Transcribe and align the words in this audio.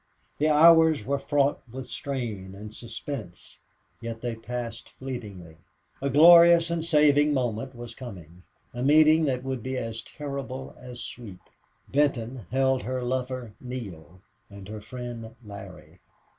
The 0.39 0.47
hours 0.47 1.05
were 1.05 1.19
fraught 1.19 1.61
with 1.71 1.87
strain 1.87 2.55
and 2.55 2.73
suspense, 2.73 3.59
yet 4.01 4.19
they 4.21 4.33
passed 4.33 4.89
fleetingly. 4.89 5.57
A 6.01 6.09
glorious 6.09 6.71
and 6.71 6.83
saving 6.83 7.35
moment 7.35 7.75
was 7.75 7.93
coming 7.93 8.41
a 8.73 8.81
meeting 8.81 9.25
that 9.25 9.43
would 9.43 9.61
be 9.61 9.77
as 9.77 10.01
terrible 10.01 10.75
as 10.79 11.01
sweet. 11.03 11.37
Benton 11.87 12.47
held 12.49 12.81
her 12.81 13.03
lover 13.03 13.53
Neale 13.61 14.21
and 14.49 14.67
her 14.69 14.81
friend 14.81 15.35
Larry. 15.45 15.99